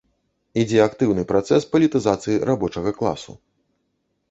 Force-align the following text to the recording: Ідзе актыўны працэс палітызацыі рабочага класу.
Ідзе 0.61 0.79
актыўны 0.85 1.25
працэс 1.33 1.67
палітызацыі 1.77 2.41
рабочага 2.53 2.97
класу. 3.03 3.39